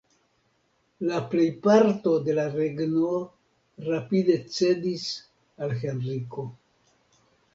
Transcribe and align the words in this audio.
La 1.09 1.17
plejparto 1.33 2.13
de 2.29 2.33
la 2.37 2.45
regno 2.53 3.11
rapide 3.89 4.39
cedis 4.55 5.05
al 5.67 5.75
Henriko. 5.83 6.47